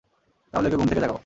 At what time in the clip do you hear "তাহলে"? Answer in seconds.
0.53-0.67